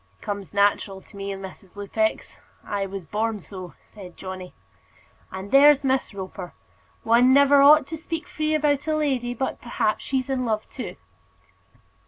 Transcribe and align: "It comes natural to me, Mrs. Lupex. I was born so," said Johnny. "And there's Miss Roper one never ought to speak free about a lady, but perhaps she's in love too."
"It 0.17 0.23
comes 0.23 0.51
natural 0.51 0.99
to 1.01 1.15
me, 1.15 1.29
Mrs. 1.33 1.77
Lupex. 1.77 2.37
I 2.63 2.87
was 2.87 3.05
born 3.05 3.39
so," 3.39 3.75
said 3.83 4.17
Johnny. 4.17 4.55
"And 5.31 5.51
there's 5.51 5.83
Miss 5.83 6.11
Roper 6.15 6.55
one 7.03 7.31
never 7.33 7.61
ought 7.61 7.85
to 7.85 7.97
speak 7.97 8.27
free 8.27 8.55
about 8.55 8.87
a 8.87 8.95
lady, 8.95 9.35
but 9.35 9.61
perhaps 9.61 10.03
she's 10.03 10.27
in 10.27 10.43
love 10.43 10.67
too." 10.71 10.95